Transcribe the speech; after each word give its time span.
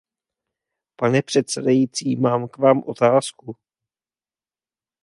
Pane 0.95 1.21
předsedající, 1.21 2.15
mám 2.15 2.47
k 2.47 2.57
vám 2.57 2.83
otázku. 2.83 3.57